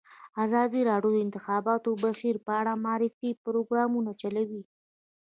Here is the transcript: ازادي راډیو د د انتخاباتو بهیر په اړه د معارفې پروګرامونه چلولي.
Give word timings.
ازادي 0.45 0.81
راډیو 0.89 1.11
د 1.13 1.15
د 1.21 1.23
انتخاباتو 1.25 1.89
بهیر 2.03 2.35
په 2.45 2.51
اړه 2.61 2.73
د 2.75 2.79
معارفې 2.83 3.29
پروګرامونه 3.45 4.11
چلولي. 4.21 4.61